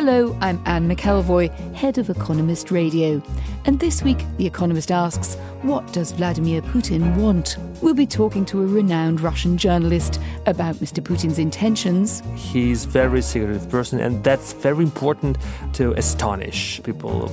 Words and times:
Hello, 0.00 0.38
I'm 0.40 0.62
Anne 0.64 0.88
McElvoy, 0.88 1.52
head 1.74 1.98
of 1.98 2.08
Economist 2.08 2.70
Radio. 2.70 3.20
And 3.64 3.80
this 3.80 4.00
week, 4.00 4.24
The 4.36 4.46
Economist 4.46 4.92
asks, 4.92 5.34
what 5.62 5.92
does 5.92 6.12
Vladimir 6.12 6.62
Putin 6.62 7.16
want? 7.16 7.56
We'll 7.82 7.94
be 7.94 8.06
talking 8.06 8.44
to 8.44 8.62
a 8.62 8.66
renowned 8.66 9.20
Russian 9.20 9.58
journalist 9.58 10.20
about 10.46 10.76
Mr. 10.76 11.02
Putin's 11.02 11.40
intentions. 11.40 12.22
He's 12.36 12.84
very 12.84 13.20
secretive 13.20 13.68
person, 13.68 13.98
and 13.98 14.22
that's 14.22 14.52
very 14.52 14.84
important 14.84 15.36
to 15.72 15.94
astonish 15.94 16.80
people 16.84 17.28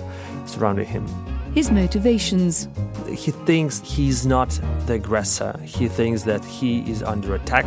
surrounding 0.47 0.88
him 0.88 1.05
his 1.55 1.71
motivations. 1.71 2.67
He 3.07 3.31
thinks 3.31 3.79
he's 3.79 4.25
not 4.25 4.59
the 4.85 4.93
aggressor. 4.93 5.57
He 5.63 5.87
thinks 5.87 6.23
that 6.23 6.43
he 6.43 6.79
is 6.91 7.01
under 7.01 7.33
attack 7.33 7.65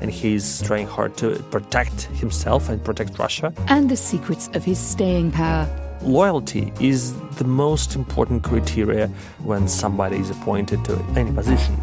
and 0.00 0.10
he's 0.10 0.62
trying 0.62 0.86
hard 0.86 1.16
to 1.16 1.42
protect 1.50 2.02
himself 2.22 2.68
and 2.68 2.84
protect 2.84 3.18
Russia. 3.18 3.52
And 3.68 3.90
the 3.90 3.96
secrets 3.96 4.48
of 4.52 4.64
his 4.64 4.78
staying 4.78 5.32
power. 5.32 5.66
Loyalty 6.02 6.72
is 6.80 7.14
the 7.36 7.44
most 7.44 7.94
important 7.94 8.42
criteria 8.42 9.08
when 9.42 9.68
somebody 9.68 10.18
is 10.18 10.30
appointed 10.30 10.84
to 10.84 10.96
any 11.16 11.32
position. 11.32 11.76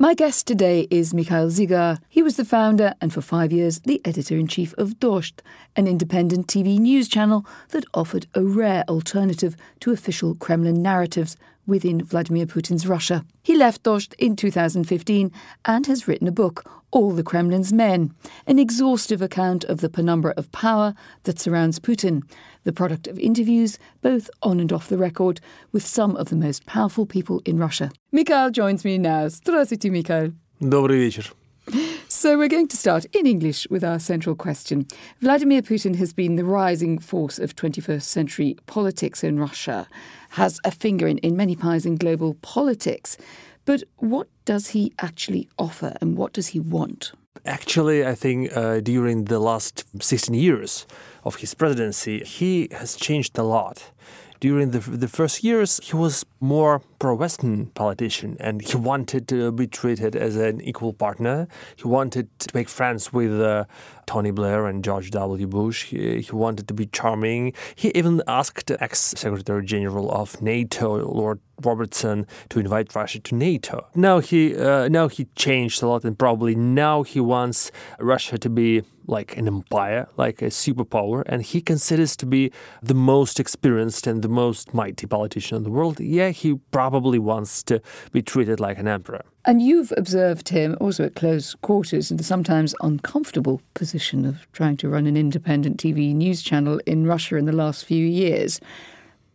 My 0.00 0.14
guest 0.14 0.46
today 0.46 0.86
is 0.92 1.12
Mikhail 1.12 1.48
Zygar. 1.50 1.98
He 2.08 2.22
was 2.22 2.36
the 2.36 2.44
founder 2.44 2.94
and 3.00 3.12
for 3.12 3.20
five 3.20 3.50
years 3.50 3.80
the 3.80 4.00
editor 4.04 4.36
in 4.36 4.46
chief 4.46 4.72
of 4.78 5.00
Dozhd, 5.00 5.40
an 5.74 5.88
independent 5.88 6.46
TV 6.46 6.78
news 6.78 7.08
channel 7.08 7.44
that 7.70 7.84
offered 7.92 8.28
a 8.32 8.44
rare 8.44 8.84
alternative 8.88 9.56
to 9.80 9.90
official 9.90 10.36
Kremlin 10.36 10.82
narratives 10.82 11.36
within 11.68 12.02
Vladimir 12.04 12.46
Putin's 12.46 12.88
Russia. 12.88 13.24
He 13.44 13.54
left 13.54 13.84
Dozhd 13.84 14.14
in 14.18 14.34
2015 14.34 15.30
and 15.66 15.86
has 15.86 16.08
written 16.08 16.26
a 16.26 16.32
book, 16.32 16.64
All 16.90 17.12
the 17.12 17.22
Kremlin's 17.22 17.72
Men, 17.72 18.12
an 18.46 18.58
exhaustive 18.58 19.22
account 19.22 19.62
of 19.64 19.80
the 19.80 19.90
penumbra 19.90 20.32
of 20.36 20.50
power 20.50 20.94
that 21.24 21.38
surrounds 21.38 21.78
Putin, 21.78 22.22
the 22.64 22.72
product 22.72 23.06
of 23.06 23.18
interviews, 23.18 23.78
both 24.02 24.30
on 24.42 24.58
and 24.58 24.72
off 24.72 24.88
the 24.88 24.98
record, 24.98 25.40
with 25.70 25.86
some 25.86 26.16
of 26.16 26.30
the 26.30 26.36
most 26.36 26.66
powerful 26.66 27.06
people 27.06 27.42
in 27.44 27.58
Russia. 27.58 27.90
Mikhail 28.10 28.50
joins 28.50 28.84
me 28.84 28.98
now. 28.98 29.28
Здравствуйте, 29.28 29.90
Mikhail. 29.90 30.32
Добрый 30.60 30.98
вечер. 30.98 31.37
So, 32.20 32.36
we're 32.36 32.48
going 32.48 32.66
to 32.66 32.76
start 32.76 33.04
in 33.14 33.28
English 33.28 33.68
with 33.70 33.84
our 33.84 34.00
central 34.00 34.34
question. 34.34 34.88
Vladimir 35.20 35.62
Putin 35.62 35.94
has 35.98 36.12
been 36.12 36.34
the 36.34 36.44
rising 36.44 36.98
force 36.98 37.38
of 37.38 37.54
21st 37.54 38.02
century 38.02 38.56
politics 38.66 39.22
in 39.22 39.38
Russia, 39.38 39.86
has 40.30 40.58
a 40.64 40.72
finger 40.72 41.06
in, 41.06 41.18
in 41.18 41.36
many 41.36 41.54
pies 41.54 41.86
in 41.86 41.94
global 41.94 42.34
politics. 42.42 43.18
But 43.64 43.84
what 43.98 44.26
does 44.44 44.70
he 44.70 44.92
actually 44.98 45.48
offer 45.60 45.96
and 46.00 46.16
what 46.16 46.32
does 46.32 46.48
he 46.48 46.58
want? 46.58 47.12
Actually, 47.46 48.04
I 48.04 48.16
think 48.16 48.50
uh, 48.52 48.80
during 48.80 49.26
the 49.26 49.38
last 49.38 49.84
16 50.02 50.34
years 50.34 50.88
of 51.22 51.36
his 51.36 51.54
presidency, 51.54 52.24
he 52.24 52.66
has 52.72 52.96
changed 52.96 53.38
a 53.38 53.44
lot 53.44 53.92
during 54.40 54.70
the, 54.70 54.78
the 54.78 55.08
first 55.08 55.42
years, 55.42 55.80
he 55.82 55.96
was 55.96 56.24
more 56.40 56.80
pro-Western 56.98 57.66
politician, 57.66 58.36
and 58.40 58.62
he 58.62 58.76
wanted 58.76 59.28
to 59.28 59.52
be 59.52 59.66
treated 59.66 60.16
as 60.16 60.36
an 60.36 60.60
equal 60.60 60.92
partner. 60.92 61.48
He 61.76 61.86
wanted 61.86 62.26
to 62.40 62.48
make 62.54 62.68
friends 62.68 63.12
with 63.12 63.40
uh, 63.40 63.64
Tony 64.06 64.30
Blair 64.30 64.66
and 64.66 64.82
George 64.82 65.10
W. 65.10 65.46
Bush. 65.46 65.84
He, 65.84 66.20
he, 66.20 66.32
wanted 66.32 66.66
to 66.68 66.74
be 66.74 66.86
charming. 66.86 67.52
He 67.74 67.88
even 67.94 68.22
asked 68.26 68.70
ex-Secretary 68.70 69.64
General 69.64 70.10
of 70.10 70.40
NATO, 70.42 71.06
Lord 71.06 71.40
Robertson, 71.62 72.26
to 72.50 72.60
invite 72.60 72.94
Russia 72.94 73.20
to 73.20 73.34
NATO. 73.34 73.86
Now 73.94 74.20
he 74.20 74.56
uh, 74.56 74.88
now 74.88 75.08
he 75.08 75.26
changed 75.36 75.82
a 75.82 75.88
lot, 75.88 76.04
and 76.04 76.18
probably 76.18 76.54
now 76.54 77.02
he 77.02 77.20
wants 77.20 77.70
Russia 77.98 78.38
to 78.38 78.50
be 78.50 78.82
like 79.08 79.36
an 79.38 79.48
empire, 79.48 80.06
like 80.16 80.42
a 80.42 80.50
superpower, 80.50 81.22
and 81.26 81.42
he 81.42 81.60
considers 81.60 82.14
to 82.14 82.26
be 82.26 82.52
the 82.82 82.94
most 82.94 83.40
experienced 83.40 84.06
and 84.06 84.22
the 84.22 84.28
most 84.28 84.74
mighty 84.74 85.06
politician 85.06 85.56
in 85.56 85.62
the 85.64 85.70
world, 85.70 85.98
yeah, 85.98 86.28
he 86.28 86.56
probably 86.70 86.87
wants 87.18 87.62
to 87.64 87.80
be 88.12 88.22
treated 88.22 88.60
like 88.60 88.78
an 88.78 88.88
emperor. 88.88 89.24
And 89.44 89.62
you've 89.62 89.92
observed 89.96 90.48
him 90.50 90.76
also 90.80 91.04
at 91.04 91.14
close 91.14 91.54
quarters 91.56 92.10
in 92.10 92.16
the 92.16 92.24
sometimes 92.24 92.74
uncomfortable 92.82 93.62
position 93.74 94.24
of 94.24 94.50
trying 94.52 94.76
to 94.78 94.88
run 94.88 95.06
an 95.06 95.16
independent 95.16 95.78
TV 95.78 96.14
news 96.14 96.42
channel 96.42 96.80
in 96.86 97.06
Russia 97.06 97.36
in 97.36 97.46
the 97.46 97.52
last 97.52 97.84
few 97.84 98.06
years. 98.06 98.60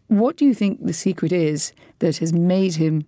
What 0.08 0.38
do 0.38 0.46
you 0.46 0.54
think 0.54 0.86
the 0.86 0.94
secret 0.94 1.32
is 1.32 1.74
that 2.00 2.18
has 2.18 2.34
made 2.34 2.76
him 2.76 3.06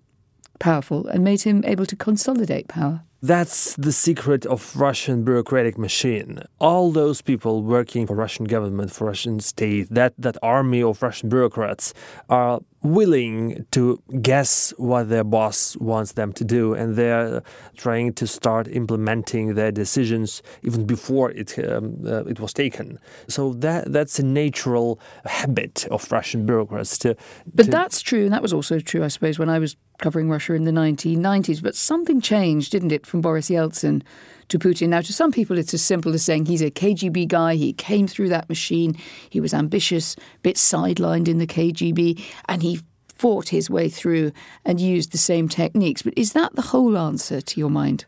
powerful 0.60 1.08
and 1.08 1.24
made 1.24 1.42
him 1.42 1.64
able 1.66 1.86
to 1.86 1.96
consolidate 1.96 2.68
power? 2.68 3.04
That's 3.26 3.76
the 3.76 3.92
secret 3.92 4.46
of 4.46 4.76
Russian 4.76 5.24
bureaucratic 5.24 5.80
machine. 5.80 6.44
All 6.60 6.92
those 6.92 7.24
people 7.24 7.64
working 7.64 8.06
for 8.06 8.16
Russian 8.16 8.46
government, 8.46 8.92
for 8.92 9.08
Russian 9.08 9.40
state, 9.40 9.88
that, 9.90 10.14
that 10.20 10.38
army 10.44 10.84
of 10.84 11.02
Russian 11.02 11.30
bureaucrats 11.30 11.96
are 12.30 12.60
willing 12.84 13.66
to 13.72 14.00
guess 14.22 14.76
what 14.78 15.10
their 15.10 15.24
boss 15.24 15.76
wants 15.78 16.12
them 16.12 16.34
to 16.34 16.44
do, 16.44 16.76
and 16.76 16.96
they're 16.96 17.42
trying 17.76 18.14
to 18.14 18.28
start 18.28 18.68
implementing 18.68 19.56
their 19.56 19.72
decisions 19.72 20.44
even 20.62 20.86
before 20.86 21.32
it 21.32 21.58
um, 21.68 21.98
uh, 22.06 22.24
it 22.26 22.40
was 22.40 22.54
taken. 22.54 23.00
So 23.28 23.54
that 23.54 23.92
that's 23.92 24.20
a 24.20 24.24
natural 24.24 25.00
habit 25.26 25.88
of 25.90 26.12
Russian 26.12 26.46
bureaucrats 26.46 27.00
to. 27.00 27.16
But 27.56 27.64
to 27.66 27.72
that's 27.72 28.02
true, 28.02 28.26
and 28.26 28.34
that 28.34 28.44
was 28.44 28.54
also 28.54 28.80
true, 28.80 29.04
I 29.04 29.08
suppose, 29.08 29.40
when 29.40 29.50
I 29.50 29.58
was 29.58 29.76
covering 30.00 30.30
Russia 30.30 30.54
in 30.54 30.64
the 30.64 30.72
1990s. 30.72 31.62
But 31.62 31.76
something 31.76 32.22
changed, 32.22 32.72
didn't 32.72 32.92
it, 32.92 33.06
from 33.06 33.22
Boris 33.22 33.50
Yeltsin 33.50 34.04
to 34.50 34.60
Putin. 34.60 34.90
Now, 34.90 35.02
to 35.02 35.14
some 35.14 35.32
people, 35.32 35.58
it's 35.58 35.74
as 35.74 35.82
simple 35.82 36.14
as 36.14 36.24
saying 36.24 36.46
he's 36.46 36.62
a 36.62 36.72
KGB 36.72 37.28
guy. 37.28 37.56
He 37.56 37.74
came 37.74 38.08
through 38.08 38.30
that 38.30 38.50
machine. 38.50 38.96
He 39.30 39.40
was 39.40 39.54
ambitious, 39.54 40.16
bit 40.44 40.56
sidelined 40.56 41.28
in 41.28 41.40
the 41.40 41.48
KGB, 41.48 42.22
and 42.48 42.62
he 42.62 42.82
fought 43.16 43.50
his 43.50 43.70
way 43.70 43.90
through 43.90 44.32
and 44.66 44.80
used 44.80 45.12
the 45.12 45.18
same 45.18 45.48
techniques. 45.48 46.02
But 46.02 46.14
is 46.18 46.34
that 46.34 46.56
the 46.56 46.62
whole 46.62 46.98
answer 46.98 47.42
to 47.42 47.60
your 47.60 47.70
mind? 47.70 48.06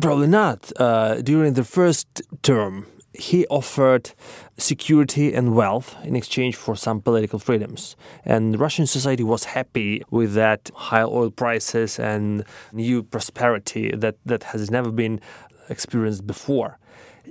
Probably 0.00 0.26
not. 0.26 0.70
Uh, 0.76 1.22
during 1.22 1.54
the 1.54 1.64
first 1.64 2.22
term, 2.42 2.86
he 3.12 3.46
offered 3.46 4.12
security 4.56 5.34
and 5.34 5.54
wealth 5.54 5.96
in 6.04 6.14
exchange 6.14 6.56
for 6.56 6.76
some 6.76 7.00
political 7.00 7.38
freedoms. 7.38 7.96
And 8.24 8.58
Russian 8.58 8.86
society 8.86 9.24
was 9.24 9.44
happy 9.44 10.02
with 10.10 10.34
that 10.34 10.70
high 10.74 11.02
oil 11.02 11.30
prices 11.30 11.98
and 11.98 12.44
new 12.72 13.02
prosperity 13.02 13.90
that, 13.96 14.16
that 14.24 14.44
has 14.44 14.70
never 14.70 14.90
been 14.92 15.20
experienced 15.68 16.26
before. 16.26 16.78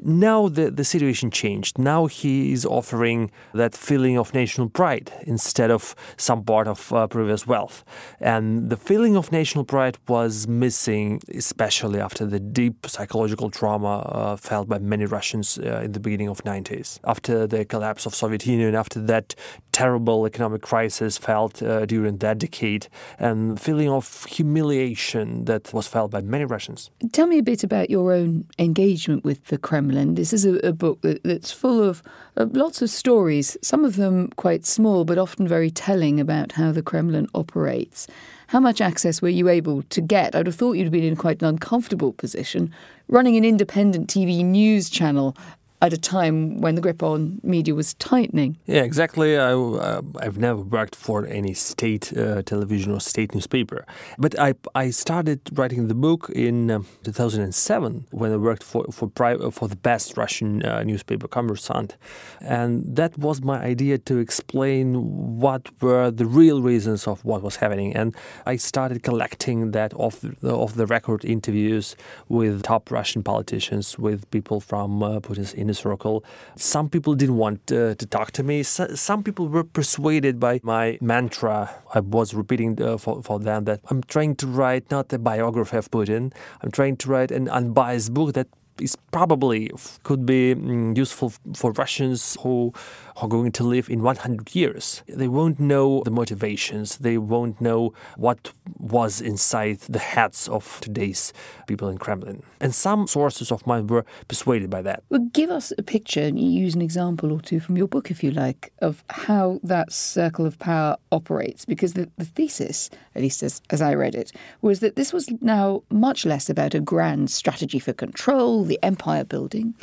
Now 0.01 0.47
the, 0.47 0.71
the 0.71 0.83
situation 0.83 1.31
changed. 1.31 1.77
Now 1.77 2.05
he 2.05 2.51
is 2.51 2.65
offering 2.65 3.31
that 3.53 3.75
feeling 3.75 4.17
of 4.17 4.33
national 4.33 4.69
pride 4.69 5.11
instead 5.23 5.71
of 5.71 5.95
some 6.17 6.43
part 6.43 6.67
of 6.67 6.93
uh, 6.93 7.07
previous 7.07 7.45
wealth. 7.45 7.83
And 8.19 8.69
the 8.69 8.77
feeling 8.77 9.17
of 9.17 9.31
national 9.31 9.65
pride 9.65 9.97
was 10.07 10.47
missing, 10.47 11.21
especially 11.33 11.99
after 11.99 12.25
the 12.25 12.39
deep 12.39 12.85
psychological 12.87 13.49
trauma 13.49 13.99
uh, 13.99 14.35
felt 14.37 14.69
by 14.69 14.79
many 14.79 15.05
Russians 15.05 15.57
uh, 15.57 15.81
in 15.83 15.91
the 15.91 15.99
beginning 15.99 16.29
of 16.29 16.43
90s. 16.43 16.99
After 17.03 17.45
the 17.47 17.65
collapse 17.65 18.05
of 18.05 18.15
Soviet 18.15 18.45
Union, 18.45 18.75
after 18.75 19.01
that 19.01 19.35
terrible 19.71 20.25
economic 20.25 20.61
crisis 20.61 21.17
felt 21.17 21.61
uh, 21.61 21.85
during 21.85 22.17
that 22.17 22.37
decade, 22.37 22.87
and 23.17 23.59
feeling 23.59 23.89
of 23.89 24.25
humiliation 24.25 25.45
that 25.45 25.73
was 25.73 25.87
felt 25.87 26.11
by 26.11 26.21
many 26.21 26.45
Russians. 26.45 26.91
Tell 27.11 27.27
me 27.27 27.39
a 27.39 27.43
bit 27.43 27.63
about 27.63 27.89
your 27.89 28.13
own 28.13 28.45
engagement 28.57 29.23
with 29.23 29.45
the 29.45 29.57
Kremlin 29.57 29.78
Kremlin. 29.79 30.15
This 30.15 30.33
is 30.33 30.43
a, 30.43 30.55
a 30.57 30.73
book 30.73 30.99
that, 31.03 31.23
that's 31.23 31.53
full 31.53 31.81
of 31.81 32.03
uh, 32.35 32.47
lots 32.51 32.81
of 32.81 32.89
stories, 32.89 33.55
some 33.61 33.85
of 33.85 33.95
them 33.95 34.27
quite 34.35 34.65
small, 34.65 35.05
but 35.05 35.17
often 35.17 35.47
very 35.47 35.71
telling 35.71 36.19
about 36.19 36.51
how 36.51 36.73
the 36.73 36.81
Kremlin 36.81 37.29
operates. 37.33 38.05
How 38.47 38.59
much 38.59 38.81
access 38.81 39.21
were 39.21 39.29
you 39.29 39.47
able 39.47 39.83
to 39.83 40.01
get? 40.01 40.35
I'd 40.35 40.47
have 40.47 40.55
thought 40.55 40.73
you'd 40.73 40.91
been 40.91 41.05
in 41.05 41.15
quite 41.15 41.41
an 41.41 41.47
uncomfortable 41.47 42.11
position 42.11 42.73
running 43.07 43.37
an 43.37 43.45
independent 43.45 44.09
TV 44.09 44.43
news 44.43 44.89
channel 44.89 45.37
at 45.81 45.93
a 45.93 45.97
time 45.97 46.59
when 46.59 46.75
the 46.75 46.81
grip 46.81 47.01
on 47.01 47.39
media 47.41 47.73
was 47.73 47.93
tightening. 47.95 48.57
Yeah, 48.65 48.81
exactly. 48.81 49.37
I, 49.37 49.53
uh, 49.53 50.01
I've 50.19 50.37
never 50.37 50.61
worked 50.61 50.95
for 50.95 51.25
any 51.25 51.53
state 51.53 52.15
uh, 52.17 52.41
television 52.41 52.91
or 52.91 52.99
state 52.99 53.33
newspaper, 53.33 53.85
but 54.17 54.37
I, 54.37 54.55
I 54.75 54.89
started 54.89 55.39
writing 55.53 55.87
the 55.87 55.95
book 55.95 56.29
in 56.31 56.69
um, 56.69 56.85
2007 57.03 58.07
when 58.11 58.33
I 58.33 58.37
worked 58.37 58.63
for 58.63 58.85
for, 58.91 59.07
pri- 59.07 59.49
for 59.51 59.67
the 59.67 59.75
best 59.75 60.17
Russian 60.17 60.63
uh, 60.65 60.83
newspaper, 60.83 61.27
Kommersant, 61.27 61.95
and 62.41 62.83
that 62.95 63.17
was 63.17 63.41
my 63.41 63.59
idea 63.61 63.97
to 63.99 64.17
explain 64.17 65.39
what 65.39 65.69
were 65.81 66.11
the 66.11 66.25
real 66.25 66.61
reasons 66.61 67.07
of 67.07 67.23
what 67.23 67.41
was 67.41 67.57
happening, 67.57 67.95
and 67.95 68.15
I 68.45 68.57
started 68.57 69.03
collecting 69.03 69.71
that 69.71 69.93
off 69.93 70.19
the, 70.19 70.51
off 70.51 70.73
the 70.73 70.85
record 70.85 71.23
interviews 71.23 71.95
with 72.27 72.63
top 72.63 72.91
Russian 72.91 73.23
politicians, 73.23 73.97
with 73.97 74.29
people 74.31 74.59
from 74.59 75.01
uh, 75.01 75.19
Putin's 75.21 75.53
inner 75.53 75.68
circle. 75.73 76.23
Some 76.55 76.89
people 76.89 77.15
didn't 77.15 77.37
want 77.37 77.71
uh, 77.71 77.95
to 77.95 78.05
talk 78.05 78.31
to 78.33 78.43
me. 78.43 78.63
So, 78.63 78.87
some 78.95 79.23
people 79.23 79.47
were 79.47 79.63
persuaded 79.63 80.39
by 80.39 80.59
my 80.63 80.97
mantra. 81.01 81.73
I 81.93 81.99
was 81.99 82.33
repeating 82.33 82.81
uh, 82.81 82.97
for, 82.97 83.21
for 83.23 83.39
them 83.39 83.65
that 83.65 83.81
I'm 83.89 84.03
trying 84.03 84.35
to 84.37 84.47
write 84.47 84.89
not 84.91 85.11
a 85.13 85.19
biography 85.19 85.77
of 85.77 85.91
Putin. 85.91 86.33
I'm 86.61 86.71
trying 86.71 86.97
to 86.97 87.09
write 87.09 87.31
an 87.31 87.49
unbiased 87.49 88.13
book 88.13 88.33
that 88.33 88.47
is 88.81 88.95
probably 89.11 89.71
could 90.03 90.25
be 90.25 90.55
mm, 90.55 90.95
useful 90.97 91.33
for 91.53 91.71
Russians 91.73 92.37
who 92.41 92.73
are 93.21 93.27
going 93.27 93.51
to 93.51 93.63
live 93.63 93.89
in 93.89 94.01
100 94.01 94.55
years. 94.55 95.03
They 95.07 95.27
won't 95.27 95.59
know 95.59 96.01
the 96.03 96.11
motivations. 96.11 96.97
They 96.97 97.17
won't 97.17 97.59
know 97.59 97.93
what 98.15 98.51
was 98.77 99.21
inside 99.21 99.79
the 99.81 99.99
heads 99.99 100.47
of 100.47 100.79
today's 100.81 101.33
people 101.67 101.89
in 101.89 101.97
Kremlin. 101.97 102.43
And 102.59 102.73
some 102.73 103.07
sources 103.07 103.51
of 103.51 103.65
mine 103.67 103.87
were 103.87 104.05
persuaded 104.27 104.69
by 104.69 104.81
that. 104.83 105.03
Well, 105.09 105.29
give 105.33 105.49
us 105.49 105.73
a 105.77 105.83
picture 105.83 106.21
and 106.21 106.39
use 106.39 106.75
an 106.75 106.81
example 106.81 107.31
or 107.31 107.41
two 107.41 107.59
from 107.59 107.77
your 107.77 107.87
book, 107.87 108.09
if 108.09 108.23
you 108.23 108.31
like, 108.31 108.71
of 108.81 109.03
how 109.09 109.59
that 109.63 109.91
circle 109.91 110.45
of 110.45 110.57
power 110.59 110.97
operates. 111.11 111.65
Because 111.65 111.93
the, 111.93 112.09
the 112.17 112.25
thesis, 112.25 112.89
at 113.15 113.21
least 113.21 113.43
as, 113.43 113.61
as 113.69 113.81
I 113.81 113.93
read 113.93 114.15
it, 114.15 114.31
was 114.61 114.79
that 114.79 114.95
this 114.95 115.13
was 115.13 115.29
now 115.41 115.83
much 115.89 116.25
less 116.25 116.49
about 116.49 116.73
a 116.73 116.79
grand 116.79 117.29
strategy 117.31 117.79
for 117.79 117.93
control, 117.93 118.63
the 118.63 118.79
empire 118.81 119.23
building, 119.23 119.75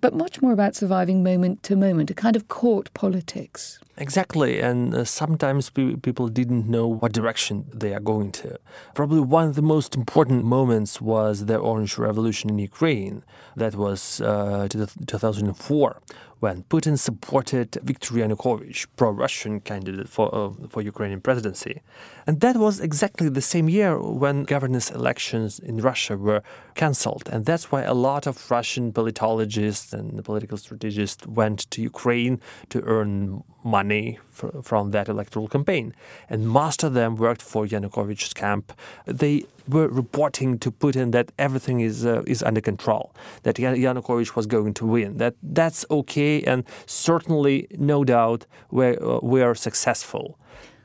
but 0.00 0.14
much 0.14 0.40
more 0.42 0.52
about 0.52 0.74
surviving 0.74 1.22
moment 1.22 1.62
to 1.64 1.76
moment, 1.76 2.10
a 2.10 2.14
kind 2.14 2.36
of 2.36 2.48
court 2.48 2.92
politics. 2.94 3.78
Exactly, 3.96 4.60
and 4.60 4.94
uh, 4.94 5.04
sometimes 5.04 5.68
pe- 5.68 5.96
people 5.96 6.28
didn't 6.28 6.66
know 6.66 6.86
what 6.88 7.12
direction 7.12 7.66
they 7.72 7.92
are 7.92 8.00
going 8.00 8.32
to. 8.32 8.58
Probably 8.94 9.20
one 9.20 9.48
of 9.48 9.54
the 9.56 9.62
most 9.62 9.94
important 9.94 10.44
moments 10.44 11.00
was 11.00 11.46
the 11.46 11.56
Orange 11.56 11.98
Revolution 11.98 12.48
in 12.50 12.58
Ukraine. 12.58 13.22
That 13.56 13.74
was 13.74 14.20
uh, 14.22 14.68
2004, 14.68 16.00
when 16.40 16.64
Putin 16.64 16.98
supported 16.98 17.78
Viktor 17.82 18.14
Yanukovych, 18.14 18.86
pro-Russian 18.96 19.60
candidate 19.60 20.08
for 20.08 20.34
uh, 20.34 20.50
for 20.68 20.80
Ukrainian 20.82 21.20
presidency, 21.20 21.82
and 22.26 22.40
that 22.40 22.56
was 22.56 22.80
exactly 22.80 23.28
the 23.28 23.42
same 23.54 23.68
year 23.68 24.00
when 24.00 24.44
governance 24.44 24.90
elections 24.90 25.58
in 25.58 25.76
Russia 25.90 26.16
were 26.16 26.42
cancelled, 26.74 27.28
and 27.32 27.44
that's 27.44 27.70
why 27.70 27.82
a 27.82 27.94
lot 27.94 28.26
of 28.26 28.50
Russian 28.50 28.92
politologists 28.92 29.92
and 29.92 30.24
political 30.24 30.56
strategists 30.56 31.26
went 31.26 31.70
to 31.70 31.82
Ukraine 31.82 32.40
to 32.70 32.82
earn 32.84 33.44
money 33.62 34.18
from 34.62 34.90
that 34.90 35.08
electoral 35.08 35.48
campaign. 35.48 35.94
And 36.28 36.48
most 36.48 36.82
of 36.82 36.94
them 36.94 37.16
worked 37.16 37.42
for 37.42 37.66
Yanukovych's 37.66 38.32
camp. 38.32 38.72
They 39.04 39.44
were 39.70 39.88
reporting 39.88 40.58
to 40.58 40.70
Putin 40.70 41.12
that 41.12 41.32
everything 41.38 41.80
is 41.80 42.04
uh, 42.04 42.22
is 42.26 42.42
under 42.42 42.60
control, 42.60 43.14
that 43.42 43.56
Yanukovych 43.56 44.36
was 44.36 44.46
going 44.46 44.74
to 44.74 44.86
win, 44.86 45.18
that 45.18 45.34
that's 45.42 45.84
okay, 45.90 46.42
and 46.42 46.64
certainly, 46.86 47.66
no 47.78 48.04
doubt, 48.04 48.46
we 48.70 48.96
uh, 48.96 49.18
we 49.22 49.42
are 49.42 49.54
successful. 49.54 50.36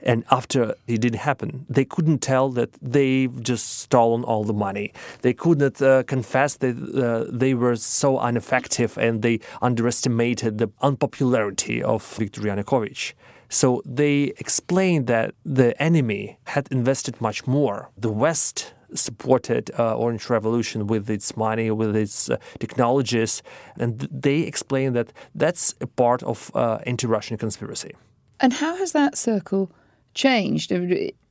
And 0.07 0.23
after 0.29 0.75
it 0.85 1.01
didn't 1.01 1.21
happen, 1.21 1.65
they 1.67 1.83
couldn't 1.83 2.19
tell 2.19 2.49
that 2.49 2.69
they've 2.79 3.41
just 3.41 3.79
stolen 3.79 4.23
all 4.23 4.43
the 4.43 4.53
money. 4.53 4.93
They 5.23 5.33
couldn't 5.33 5.81
uh, 5.81 6.03
confess 6.03 6.57
that 6.57 6.75
uh, 6.77 7.25
they 7.31 7.55
were 7.55 7.75
so 7.75 8.23
ineffective 8.23 8.99
and 8.99 9.23
they 9.23 9.39
underestimated 9.63 10.59
the 10.59 10.69
unpopularity 10.81 11.81
of 11.81 12.05
Viktor 12.19 12.41
Yanukovych. 12.41 13.13
So 13.49 13.81
they 13.83 14.33
explained 14.37 15.07
that 15.07 15.33
the 15.43 15.81
enemy 15.81 16.37
had 16.45 16.67
invested 16.71 17.19
much 17.19 17.47
more. 17.47 17.89
The 17.97 18.11
West 18.11 18.74
supported 18.93 19.71
uh, 19.79 19.95
Orange 19.95 20.29
Revolution 20.29 20.87
with 20.87 21.09
its 21.09 21.35
money, 21.35 21.71
with 21.71 21.95
its 21.95 22.29
uh, 22.29 22.37
technologies, 22.59 23.43
and 23.79 24.07
they 24.11 24.41
explain 24.41 24.93
that 24.93 25.11
that's 25.33 25.75
a 25.81 25.87
part 25.87 26.23
of 26.23 26.51
uh, 26.55 26.79
anti-Russian 26.85 27.37
conspiracy. 27.37 27.91
And 28.39 28.53
how 28.53 28.75
has 28.75 28.91
that 28.91 29.17
circle 29.17 29.71
changed 30.13 30.71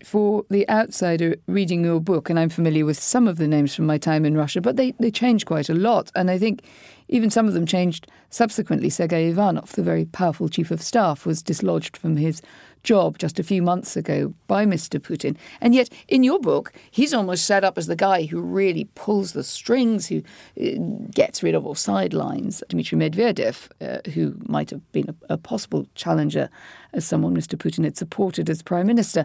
for 0.05 0.45
the 0.51 0.69
outsider 0.69 1.37
reading 1.47 1.85
your 1.85 2.01
book, 2.01 2.31
and 2.31 2.39
I'm 2.39 2.51
familiar 2.51 2.85
with 2.85 2.99
some 2.99 3.27
of 3.27 3.39
the 3.39 3.49
names 3.49 3.75
from 3.75 3.87
my 3.87 3.99
time 3.99 4.27
in 4.27 4.37
Russia, 4.37 4.61
but 4.61 4.77
they, 4.77 4.93
they 5.01 5.11
changed 5.11 5.47
quite 5.47 5.71
a 5.71 5.75
lot. 5.75 6.11
And 6.15 6.31
I 6.31 6.39
think 6.39 6.63
even 7.09 7.31
some 7.31 7.47
of 7.47 7.55
them 7.55 7.67
changed 7.67 8.07
subsequently. 8.31 8.91
Sergei 8.91 9.29
Ivanov, 9.29 9.73
the 9.73 9.83
very 9.83 10.05
powerful 10.07 10.49
chief 10.49 10.71
of 10.71 10.83
staff, 10.83 11.27
was 11.27 11.43
dislodged 11.43 11.97
from 11.97 12.17
his 12.17 12.43
job 12.83 13.19
just 13.19 13.39
a 13.39 13.43
few 13.43 13.63
months 13.63 13.97
ago 13.97 14.33
by 14.47 14.65
Mr. 14.65 15.01
Putin. 15.01 15.37
And 15.61 15.75
yet, 15.75 15.89
in 16.07 16.23
your 16.23 16.39
book, 16.39 16.73
he's 16.91 17.15
almost 17.15 17.47
set 17.47 17.65
up 17.65 17.79
as 17.79 17.87
the 17.87 17.97
guy 17.97 18.25
who 18.27 18.41
really 18.41 18.85
pulls 18.95 19.33
the 19.33 19.43
strings, 19.43 20.07
who 20.07 20.23
uh, 20.61 20.79
gets 21.11 21.43
rid 21.43 21.55
of 21.55 21.67
all 21.67 21.75
sidelines. 21.75 22.63
Dmitry 22.69 22.99
Medvedev, 22.99 23.69
uh, 23.81 24.11
who 24.11 24.35
might 24.47 24.71
have 24.71 24.93
been 24.93 25.09
a, 25.09 25.35
a 25.35 25.39
possible 25.39 25.87
challenger 25.95 26.49
as 26.93 27.07
someone 27.07 27.35
Mr. 27.35 27.57
Putin 27.57 27.85
had 27.85 27.97
supported 27.97 28.49
as 28.49 28.63
prime 28.63 28.87
minister. 28.87 29.25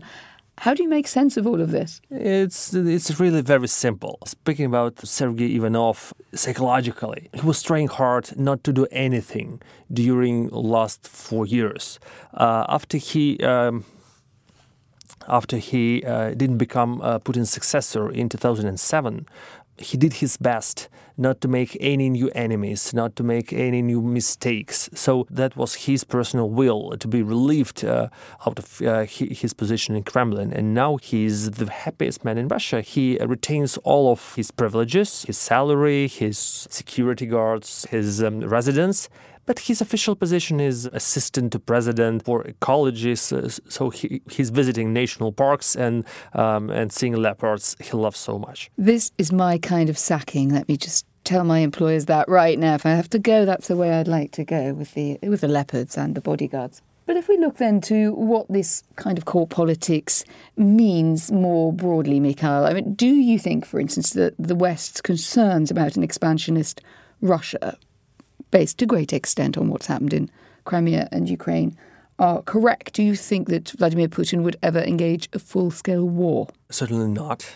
How 0.59 0.73
do 0.73 0.83
you 0.83 0.89
make 0.89 1.07
sense 1.07 1.37
of 1.37 1.47
all 1.47 1.61
of 1.61 1.71
this? 1.71 2.01
It's 2.11 2.73
it's 2.73 3.17
really 3.17 3.41
very 3.41 3.69
simple. 3.69 4.19
Speaking 4.25 4.65
about 4.65 4.99
Sergei 5.07 5.55
Ivanov 5.55 6.13
psychologically, 6.33 7.29
he 7.33 7.41
was 7.41 7.63
trying 7.63 7.87
hard 7.87 8.37
not 8.37 8.63
to 8.65 8.73
do 8.73 8.85
anything 8.91 9.61
during 9.91 10.49
last 10.49 11.07
four 11.07 11.45
years. 11.45 11.99
Uh, 12.33 12.65
after 12.67 12.97
he 12.97 13.37
um, 13.39 13.85
after 15.29 15.57
he 15.57 16.03
uh, 16.03 16.31
didn't 16.31 16.57
become 16.57 17.01
uh, 17.01 17.19
Putin's 17.19 17.49
successor 17.49 18.11
in 18.11 18.27
2007, 18.27 19.25
he 19.77 19.97
did 19.97 20.13
his 20.13 20.35
best 20.35 20.89
not 21.19 21.41
to 21.41 21.47
make 21.47 21.77
any 21.81 22.09
new 22.09 22.29
enemies, 22.33 22.93
not 22.93 23.15
to 23.17 23.23
make 23.23 23.51
any 23.51 23.81
new 23.81 24.01
mistakes. 24.01 24.89
So 24.93 25.27
that 25.29 25.57
was 25.57 25.85
his 25.85 26.03
personal 26.03 26.49
will 26.49 26.97
to 26.97 27.07
be 27.07 27.21
relieved 27.21 27.83
uh, 27.83 28.07
out 28.47 28.57
of 28.57 28.81
uh, 28.81 29.05
his 29.05 29.53
position 29.53 29.95
in 29.95 30.03
Kremlin. 30.03 30.53
And 30.53 30.73
now 30.73 30.95
he's 30.95 31.51
the 31.51 31.69
happiest 31.69 32.23
man 32.23 32.37
in 32.37 32.47
Russia. 32.47 32.81
He 32.81 33.17
retains 33.17 33.77
all 33.83 34.11
of 34.11 34.35
his 34.35 34.49
privileges, 34.51 35.23
his 35.23 35.37
salary, 35.37 36.07
his 36.07 36.37
security 36.69 37.25
guards, 37.25 37.85
his 37.91 38.23
um, 38.23 38.39
residence 38.39 39.09
but 39.49 39.57
his 39.57 39.81
official 39.81 40.15
position 40.15 40.59
is 40.59 40.85
assistant 40.93 41.51
to 41.51 41.59
president 41.59 42.23
for 42.23 42.43
ecology. 42.43 43.15
So 43.15 43.89
he, 43.89 44.21
he's 44.29 44.51
visiting 44.51 44.93
national 44.93 45.31
parks 45.31 45.75
and 45.75 46.05
um, 46.33 46.69
and 46.69 46.93
seeing 46.93 47.15
leopards 47.15 47.75
he 47.79 47.93
loves 47.97 48.19
so 48.19 48.37
much. 48.37 48.69
This 48.77 49.11
is 49.17 49.31
my 49.31 49.57
kind 49.57 49.89
of 49.89 49.97
sacking. 49.97 50.49
Let 50.49 50.67
me 50.67 50.77
just 50.77 51.03
tell 51.23 51.43
my 51.43 51.59
employers 51.59 52.05
that 52.05 52.29
right 52.29 52.59
now. 52.59 52.75
If 52.75 52.85
I 52.85 52.91
have 52.91 53.09
to 53.09 53.17
go, 53.17 53.43
that's 53.43 53.67
the 53.69 53.75
way 53.75 53.89
I'd 53.91 54.07
like 54.07 54.31
to 54.33 54.45
go 54.45 54.73
with 54.73 54.93
the 54.93 55.17
with 55.23 55.41
the 55.41 55.47
leopards 55.47 55.97
and 55.97 56.13
the 56.13 56.21
bodyguards. 56.21 56.83
But 57.07 57.17
if 57.17 57.27
we 57.27 57.37
look 57.37 57.57
then 57.57 57.81
to 57.81 58.13
what 58.13 58.45
this 58.49 58.83
kind 58.97 59.17
of 59.17 59.25
court 59.25 59.49
politics 59.49 60.23
means 60.57 61.31
more 61.31 61.73
broadly, 61.73 62.19
Mikhail, 62.19 62.65
I 62.65 62.73
mean, 62.73 62.93
do 62.93 63.07
you 63.07 63.39
think, 63.39 63.65
for 63.65 63.79
instance, 63.79 64.11
that 64.11 64.35
the 64.37 64.53
West's 64.53 65.01
concerns 65.01 65.71
about 65.71 65.97
an 65.97 66.03
expansionist 66.03 66.81
Russia 67.19 67.79
based 68.51 68.77
to 68.79 68.85
great 68.85 69.13
extent 69.13 69.57
on 69.57 69.69
what's 69.69 69.87
happened 69.87 70.13
in 70.13 70.29
Crimea 70.65 71.07
and 71.11 71.29
Ukraine, 71.29 71.77
are 72.19 72.41
correct. 72.41 72.93
Do 72.93 73.03
you 73.03 73.15
think 73.15 73.47
that 73.47 73.69
Vladimir 73.69 74.07
Putin 74.07 74.43
would 74.43 74.57
ever 74.61 74.79
engage 74.79 75.29
a 75.33 75.39
full 75.39 75.71
scale 75.71 76.07
war? 76.07 76.47
Certainly 76.69 77.07
not. 77.07 77.49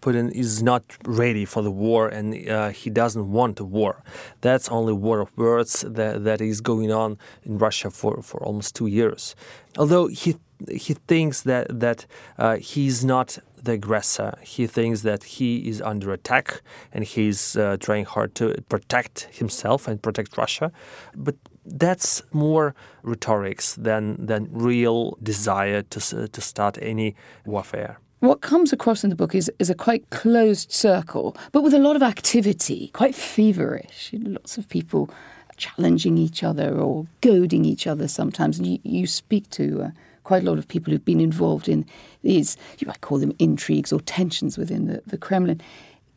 Putin 0.00 0.30
is 0.30 0.62
not 0.62 0.82
ready 1.04 1.44
for 1.44 1.62
the 1.62 1.70
war 1.70 2.08
and 2.08 2.48
uh, 2.48 2.68
he 2.70 2.88
doesn't 2.88 3.30
want 3.30 3.58
a 3.60 3.64
war. 3.64 4.02
That's 4.40 4.68
only 4.68 4.92
war 4.92 5.20
of 5.20 5.36
words 5.36 5.84
that, 5.86 6.24
that 6.24 6.40
is 6.40 6.60
going 6.60 6.92
on 6.92 7.18
in 7.42 7.58
Russia 7.58 7.90
for, 7.90 8.22
for 8.22 8.42
almost 8.42 8.76
two 8.76 8.86
years. 8.86 9.34
Although 9.76 10.06
he 10.06 10.36
he 10.70 10.94
thinks 11.06 11.42
that 11.42 11.80
that 11.80 12.06
uh, 12.38 12.56
he's 12.56 13.04
not 13.04 13.38
the 13.62 13.72
aggressor. 13.72 14.38
He 14.42 14.66
thinks 14.66 15.02
that 15.02 15.24
he 15.24 15.68
is 15.68 15.82
under 15.82 16.12
attack 16.12 16.62
and 16.92 17.04
he's 17.04 17.56
uh, 17.56 17.76
trying 17.80 18.04
hard 18.04 18.34
to 18.36 18.54
protect 18.68 19.28
himself 19.32 19.88
and 19.88 20.00
protect 20.00 20.36
Russia. 20.36 20.70
But 21.16 21.36
that's 21.64 22.22
more 22.32 22.74
rhetorics 23.02 23.74
than 23.74 24.26
than 24.26 24.48
real 24.50 25.16
desire 25.22 25.82
to 25.82 26.28
to 26.28 26.40
start 26.40 26.78
any 26.80 27.14
warfare. 27.44 27.98
What 28.20 28.40
comes 28.40 28.72
across 28.72 29.04
in 29.04 29.10
the 29.10 29.16
book 29.16 29.32
is, 29.32 29.48
is 29.60 29.70
a 29.70 29.76
quite 29.76 30.10
closed 30.10 30.72
circle, 30.72 31.36
but 31.52 31.62
with 31.62 31.72
a 31.72 31.78
lot 31.78 31.94
of 31.94 32.02
activity, 32.02 32.90
quite 32.92 33.14
feverish. 33.14 34.10
Lots 34.12 34.58
of 34.58 34.68
people 34.68 35.08
challenging 35.56 36.18
each 36.18 36.42
other 36.42 36.76
or 36.76 37.06
goading 37.20 37.64
each 37.64 37.86
other 37.86 38.08
sometimes. 38.08 38.58
And 38.58 38.66
you, 38.66 38.78
you 38.82 39.06
speak 39.06 39.48
to 39.50 39.82
uh, 39.82 39.90
quite 40.28 40.42
a 40.42 40.50
lot 40.50 40.58
of 40.58 40.68
people 40.68 40.92
who've 40.92 41.10
been 41.12 41.22
involved 41.22 41.70
in 41.70 41.86
these, 42.22 42.58
you 42.78 42.86
might 42.86 43.00
call 43.00 43.16
them 43.16 43.32
intrigues 43.38 43.90
or 43.94 44.00
tensions 44.00 44.58
within 44.58 44.86
the, 44.86 45.00
the 45.06 45.16
Kremlin. 45.16 45.58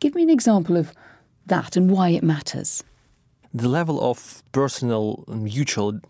Give 0.00 0.14
me 0.14 0.22
an 0.22 0.28
example 0.28 0.76
of 0.76 0.92
that 1.46 1.76
and 1.78 1.90
why 1.90 2.10
it 2.10 2.22
matters. 2.22 2.84
The 3.54 3.68
level 3.68 3.98
of 4.10 4.42
personal 4.52 5.24
mutual 5.28 6.00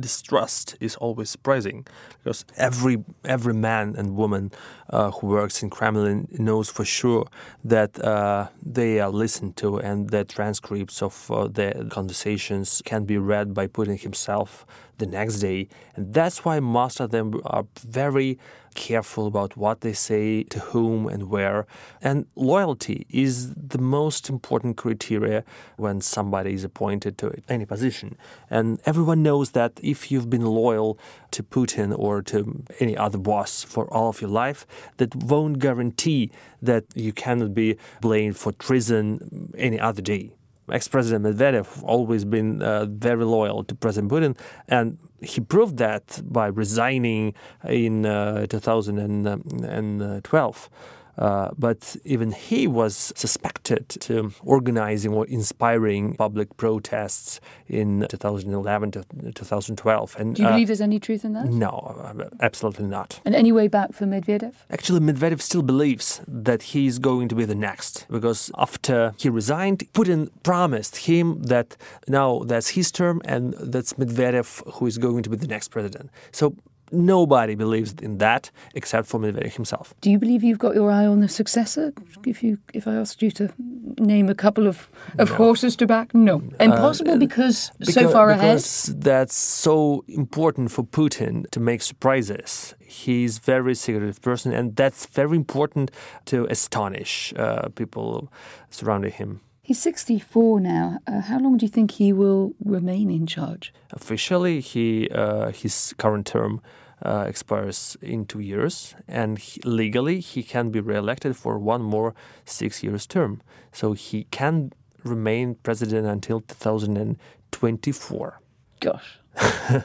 distrust 0.00 0.76
is 0.80 0.96
always 0.96 1.30
surprising 1.30 1.86
because 2.22 2.44
every 2.56 3.04
every 3.24 3.54
man 3.54 3.94
and 3.98 4.16
woman 4.16 4.50
uh, 4.90 5.10
who 5.10 5.26
works 5.26 5.62
in 5.62 5.68
Kremlin 5.70 6.26
knows 6.48 6.70
for 6.70 6.84
sure 6.84 7.26
that 7.64 8.02
uh, 8.02 8.48
they 8.76 9.00
are 9.00 9.10
listened 9.10 9.56
to 9.56 9.78
and 9.78 10.10
that 10.10 10.28
transcripts 10.28 11.02
of 11.02 11.30
uh, 11.30 11.46
the 11.48 11.86
conversations 11.90 12.82
can 12.84 13.04
be 13.04 13.18
read 13.18 13.52
by 13.54 13.66
Putin 13.66 14.00
himself. 14.00 14.66
The 14.98 15.06
next 15.06 15.38
day. 15.38 15.68
And 15.94 16.12
that's 16.12 16.44
why 16.44 16.60
most 16.60 17.00
of 17.00 17.10
them 17.10 17.40
are 17.44 17.66
very 17.80 18.38
careful 18.74 19.26
about 19.26 19.56
what 19.56 19.80
they 19.80 19.92
say, 19.92 20.42
to 20.44 20.58
whom, 20.58 21.06
and 21.06 21.30
where. 21.30 21.66
And 22.02 22.26
loyalty 22.34 23.06
is 23.08 23.54
the 23.54 23.78
most 23.78 24.28
important 24.28 24.76
criteria 24.76 25.44
when 25.76 26.00
somebody 26.00 26.54
is 26.54 26.64
appointed 26.64 27.16
to 27.18 27.32
any 27.48 27.64
position. 27.64 28.16
And 28.50 28.80
everyone 28.84 29.22
knows 29.22 29.52
that 29.52 29.72
if 29.82 30.10
you've 30.10 30.28
been 30.28 30.44
loyal 30.44 30.98
to 31.30 31.42
Putin 31.42 31.96
or 31.96 32.22
to 32.22 32.64
any 32.80 32.96
other 32.96 33.18
boss 33.18 33.62
for 33.62 33.92
all 33.92 34.08
of 34.08 34.20
your 34.20 34.30
life, 34.30 34.66
that 34.98 35.14
won't 35.14 35.58
guarantee 35.58 36.30
that 36.60 36.84
you 36.94 37.12
cannot 37.12 37.54
be 37.54 37.76
blamed 38.00 38.36
for 38.36 38.52
treason 38.52 39.52
any 39.56 39.78
other 39.78 40.02
day 40.02 40.32
ex-president 40.70 41.24
Medvedev 41.24 41.82
always 41.82 42.24
been 42.24 42.62
uh, 42.62 42.86
very 42.86 43.24
loyal 43.24 43.64
to 43.64 43.74
President 43.74 44.12
Putin, 44.12 44.38
and 44.68 44.98
he 45.20 45.40
proved 45.40 45.78
that 45.78 46.20
by 46.24 46.46
resigning 46.46 47.34
in 47.68 48.06
uh, 48.06 48.46
2012. 48.46 50.70
Uh, 51.18 51.50
but 51.56 51.96
even 52.04 52.32
he 52.32 52.66
was 52.66 53.12
suspected 53.14 53.88
to 53.88 54.32
organizing 54.42 55.12
or 55.12 55.26
inspiring 55.26 56.14
public 56.14 56.56
protests 56.56 57.40
in 57.68 58.06
2011 58.08 58.90
to 58.92 59.04
2012. 59.34 60.16
And 60.18 60.34
do 60.34 60.42
you 60.42 60.48
uh, 60.48 60.52
believe 60.52 60.68
there's 60.68 60.80
any 60.80 60.98
truth 60.98 61.24
in 61.24 61.32
that? 61.34 61.46
No, 61.46 62.26
absolutely 62.40 62.86
not. 62.86 63.20
And 63.24 63.34
any 63.34 63.52
way 63.52 63.68
back 63.68 63.92
for 63.92 64.06
Medvedev? 64.06 64.54
Actually, 64.70 65.00
Medvedev 65.00 65.40
still 65.40 65.62
believes 65.62 66.20
that 66.26 66.62
he's 66.62 66.98
going 66.98 67.28
to 67.28 67.34
be 67.34 67.44
the 67.44 67.54
next 67.54 68.06
because 68.10 68.50
after 68.58 69.14
he 69.16 69.28
resigned, 69.28 69.80
Putin 69.92 70.28
promised 70.42 70.96
him 70.96 71.42
that 71.42 71.76
now 72.08 72.42
that's 72.44 72.70
his 72.70 72.90
term 72.90 73.22
and 73.24 73.54
that's 73.54 73.94
Medvedev 73.94 74.62
who 74.74 74.86
is 74.86 74.98
going 74.98 75.22
to 75.22 75.30
be 75.30 75.36
the 75.36 75.46
next 75.46 75.68
president. 75.68 76.10
So 76.32 76.54
nobody 76.92 77.54
believes 77.54 77.94
in 78.02 78.18
that 78.18 78.50
except 78.74 79.06
for 79.08 79.20
Medvedev 79.20 79.54
himself. 79.54 79.94
Do 80.00 80.10
you 80.10 80.18
believe 80.18 80.42
you've 80.42 80.58
got 80.58 80.74
your 80.74 80.90
eye 80.90 81.06
on 81.06 81.20
the 81.20 81.28
successor? 81.28 81.92
If 82.26 82.42
you, 82.42 82.58
if 82.72 82.86
I 82.86 82.94
asked 82.94 83.22
you 83.22 83.30
to 83.32 83.52
name 83.98 84.28
a 84.28 84.34
couple 84.34 84.66
of, 84.66 84.88
of 85.18 85.30
no. 85.30 85.36
horses 85.36 85.76
to 85.76 85.86
back, 85.86 86.14
no, 86.14 86.42
impossible 86.60 87.12
uh, 87.12 87.18
because, 87.18 87.70
because, 87.78 87.94
so 87.94 88.08
far 88.08 88.32
because 88.32 88.88
ahead. 88.88 89.02
That's 89.02 89.34
so 89.34 90.04
important 90.08 90.70
for 90.70 90.84
Putin 90.84 91.48
to 91.50 91.60
make 91.60 91.82
surprises. 91.82 92.74
He's 92.80 93.38
very 93.38 93.74
secretive 93.74 94.20
person, 94.20 94.52
and 94.52 94.76
that's 94.76 95.06
very 95.06 95.36
important 95.36 95.90
to 96.26 96.46
astonish 96.46 97.32
uh, 97.36 97.68
people 97.70 98.32
surrounding 98.70 99.12
him. 99.12 99.40
He's 99.64 99.80
64 99.80 100.60
now. 100.60 100.98
Uh, 101.06 101.22
how 101.22 101.38
long 101.38 101.56
do 101.56 101.64
you 101.64 101.70
think 101.70 101.92
he 101.92 102.12
will 102.12 102.52
remain 102.62 103.10
in 103.10 103.26
charge? 103.26 103.72
Officially, 103.92 104.60
he 104.60 105.08
uh, 105.08 105.52
his 105.52 105.94
current 105.96 106.26
term 106.26 106.60
uh, 107.02 107.24
expires 107.26 107.96
in 108.02 108.26
two 108.26 108.40
years, 108.40 108.94
and 109.08 109.38
he, 109.38 109.62
legally 109.62 110.20
he 110.20 110.42
can 110.42 110.68
be 110.70 110.80
re-elected 110.80 111.34
for 111.34 111.58
one 111.58 111.82
more 111.82 112.14
six 112.44 112.82
years 112.82 113.06
term. 113.06 113.40
So 113.72 113.94
he 113.94 114.24
can 114.24 114.70
remain 115.02 115.54
president 115.62 116.06
until 116.06 116.42
2024. 116.42 118.40
Gosh. 118.80 119.18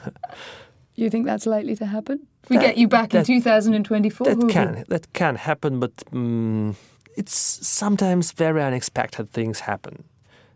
you 0.95 1.09
think 1.09 1.25
that's 1.25 1.45
likely 1.45 1.77
to 1.77 1.85
happen? 1.85 2.27
We 2.49 2.57
that, 2.57 2.61
get 2.63 2.77
you 2.77 2.89
back 2.89 3.11
that, 3.11 3.29
in 3.29 3.41
2024. 3.41 4.27
That 4.27 4.49
can 4.49 4.83
that 4.89 5.13
can 5.13 5.35
happen, 5.37 5.79
but. 5.79 5.93
Um, 6.11 6.75
it's 7.19 7.67
sometimes 7.67 8.31
very 8.31 8.63
unexpected 8.63 9.29
things 9.29 9.59
happen. 9.59 10.05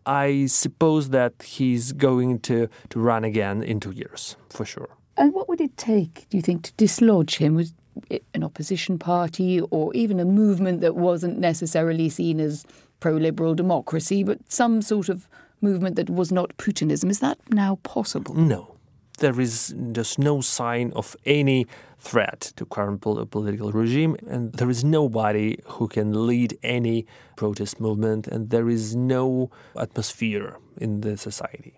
I 0.06 0.46
suppose 0.48 1.10
that 1.10 1.34
he's 1.44 1.92
going 1.92 2.40
to, 2.48 2.70
to 2.90 3.00
run 3.00 3.26
again 3.26 3.62
in 3.64 3.82
two 3.82 3.92
years, 3.92 4.38
for 4.50 4.66
sure. 4.66 4.90
And 5.18 5.34
what 5.34 5.50
would 5.50 5.60
it 5.60 5.76
take, 5.76 6.26
do 6.30 6.38
you 6.38 6.42
think, 6.42 6.64
to 6.64 6.74
dislodge 6.74 7.36
him? 7.36 7.56
Was 7.56 7.74
it 8.10 8.24
an 8.34 8.44
opposition 8.44 8.98
party 8.98 9.60
or 9.60 9.94
even 9.94 10.20
a 10.20 10.26
movement 10.26 10.80
that 10.82 10.96
wasn't 10.96 11.38
necessarily 11.38 12.10
seen 12.10 12.40
as 12.40 12.66
pro 13.02 13.14
liberal 13.14 13.56
democracy, 13.56 14.24
but 14.24 14.40
some 14.50 14.82
sort 14.82 15.10
of 15.10 15.28
movement 15.62 15.98
that 15.98 16.10
was 16.10 16.32
not 16.32 16.56
Putinism? 16.58 17.10
Is 17.10 17.20
that 17.20 17.38
now 17.50 17.78
possible? 17.84 18.34
No 18.36 18.73
there 19.24 19.40
is 19.40 19.74
just 19.94 20.20
no 20.20 20.42
sign 20.42 20.92
of 21.02 21.16
any 21.26 21.66
threat 21.98 22.42
to 22.58 22.66
current 22.66 23.00
political 23.02 23.72
regime 23.72 24.18
and 24.28 24.52
there 24.60 24.70
is 24.70 24.84
nobody 24.84 25.58
who 25.76 25.88
can 25.88 26.28
lead 26.28 26.58
any 26.62 27.06
protest 27.38 27.80
movement 27.80 28.28
and 28.28 28.50
there 28.50 28.70
is 28.70 28.96
no 28.96 29.50
atmosphere 29.80 30.58
in 30.78 31.02
the 31.02 31.16
society. 31.16 31.74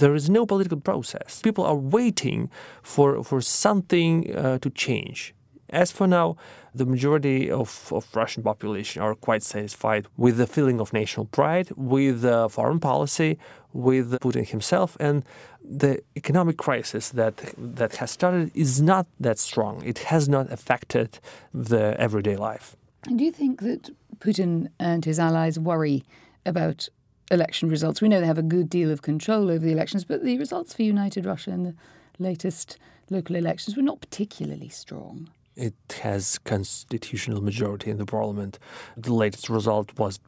There 0.00 0.14
is 0.14 0.30
no 0.30 0.46
political 0.46 0.80
process. 0.80 1.40
People 1.42 1.64
are 1.64 1.80
waiting 1.98 2.50
for 2.82 3.22
for 3.22 3.40
something 3.42 4.12
uh, 4.34 4.58
to 4.64 4.70
change. 4.84 5.34
As 5.68 5.92
for 5.92 6.06
now, 6.06 6.36
the 6.74 6.86
majority 6.86 7.50
of, 7.50 7.92
of 7.92 8.06
Russian 8.14 8.42
population 8.42 9.02
are 9.02 9.14
quite 9.14 9.42
satisfied 9.42 10.06
with 10.16 10.38
the 10.38 10.46
feeling 10.46 10.80
of 10.80 10.92
national 10.92 11.26
pride, 11.26 11.70
with 11.76 12.24
uh, 12.24 12.48
foreign 12.48 12.80
policy, 12.80 13.38
with 13.72 14.12
Putin 14.20 14.48
himself, 14.48 14.96
and 15.00 15.24
the 15.64 16.02
economic 16.16 16.56
crisis 16.56 17.10
that 17.10 17.36
that 17.56 17.96
has 17.96 18.10
started 18.10 18.50
is 18.54 18.82
not 18.82 19.06
that 19.20 19.38
strong. 19.38 19.82
It 19.84 19.98
has 19.98 20.28
not 20.28 20.50
affected 20.50 21.18
the 21.54 21.94
everyday 21.98 22.36
life. 22.36 22.76
And 23.06 23.18
do 23.18 23.24
you 23.24 23.32
think 23.32 23.60
that 23.62 23.90
Putin 24.18 24.68
and 24.78 25.04
his 25.04 25.18
allies 25.18 25.58
worry 25.58 26.04
about 26.44 26.88
election 27.30 27.68
results? 27.68 28.00
We 28.00 28.08
know 28.08 28.20
they 28.20 28.26
have 28.26 28.38
a 28.38 28.42
good 28.42 28.68
deal 28.68 28.90
of 28.90 29.02
control 29.02 29.50
over 29.50 29.64
the 29.64 29.72
elections, 29.72 30.04
but 30.04 30.22
the 30.22 30.38
results 30.38 30.74
for 30.74 30.82
United 30.82 31.26
Russia 31.26 31.50
in 31.50 31.62
the 31.62 31.74
latest 32.18 32.78
local 33.10 33.36
elections 33.36 33.76
were 33.76 33.82
not 33.82 34.00
particularly 34.00 34.68
strong 34.68 35.28
it 35.56 35.74
has 36.02 36.38
constitutional 36.38 37.42
majority 37.42 37.90
in 37.90 37.98
the 37.98 38.06
parliament. 38.06 38.58
The 38.96 39.12
latest 39.12 39.48
result 39.48 39.98
was 39.98 40.18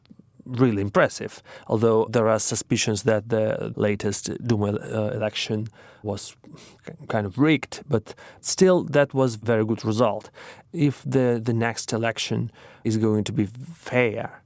really 0.45 0.81
impressive, 0.81 1.41
although 1.67 2.05
there 2.09 2.27
are 2.27 2.39
suspicions 2.39 3.03
that 3.03 3.29
the 3.29 3.73
latest 3.75 4.29
Duma 4.45 4.73
uh, 4.73 5.11
election 5.13 5.67
was 6.03 6.35
kind 7.07 7.25
of 7.25 7.39
rigged, 7.39 7.81
but 7.89 8.13
still 8.41 8.83
that 8.83 9.13
was 9.13 9.35
very 9.35 9.65
good 9.65 9.83
result. 9.83 10.29
If 10.71 11.01
the, 11.03 11.41
the 11.43 11.53
next 11.53 11.91
election 11.93 12.51
is 12.83 12.97
going 12.97 13.23
to 13.23 13.31
be 13.31 13.47
fair, 13.47 14.43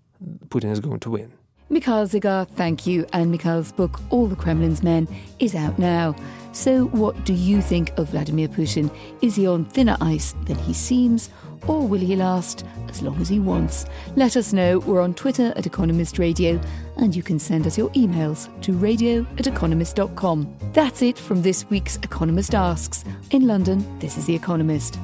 Putin 0.48 0.72
is 0.72 0.80
going 0.80 1.02
to 1.02 1.10
win. 1.10 1.34
Mikhail 1.70 2.08
Zygar, 2.08 2.48
thank 2.48 2.88
you. 2.88 3.06
And 3.14 3.32
Mikhail's 3.32 3.72
book, 3.72 4.00
All 4.10 4.28
the 4.28 4.36
Kremlin's 4.36 4.84
Men, 4.84 5.08
is 5.40 5.54
out 5.56 5.78
now. 5.78 6.16
So, 6.52 6.86
what 6.88 7.26
do 7.26 7.34
you 7.34 7.62
think 7.62 7.96
of 7.98 8.10
Vladimir 8.10 8.48
Putin? 8.48 8.90
Is 9.22 9.36
he 9.36 9.46
on 9.46 9.66
thinner 9.66 9.96
ice 10.02 10.34
than 10.46 10.58
he 10.58 10.74
seems? 10.74 11.30
Or 11.68 11.88
will 11.88 12.00
he 12.00 12.16
last 12.16 12.66
as 12.88 13.02
long 13.04 13.22
as 13.22 13.30
he 13.30 13.40
wants? 13.40 13.86
Let 14.16 14.36
us 14.36 14.54
know. 14.54 14.80
We're 14.80 15.02
on 15.02 15.14
Twitter 15.14 15.54
at 15.56 15.68
Economist 15.68 16.18
Radio, 16.18 16.60
and 16.98 17.16
you 17.16 17.22
can 17.22 17.38
send 17.38 17.68
us 17.68 17.78
your 17.78 17.90
emails 17.92 18.50
to 18.62 18.74
radio 18.74 19.26
at 19.38 19.46
economist.com. 19.46 20.56
That's 20.74 21.04
it 21.04 21.20
from 21.20 21.42
this 21.44 21.70
week's 21.70 21.98
Economist 21.98 22.56
Asks. 22.56 23.06
In 23.30 23.46
London, 23.46 24.00
this 24.00 24.18
is 24.18 24.26
The 24.26 24.36
Economist. 24.36 24.98